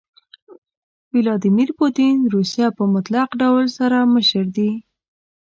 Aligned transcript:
ويلاديمير 1.13 1.69
پوتين 1.79 2.15
روسيه 2.33 2.67
په 2.77 2.83
مطلق 2.93 3.29
ډول 3.41 3.65
سره 3.77 3.97
مشر 4.13 4.45
دي. 4.57 4.71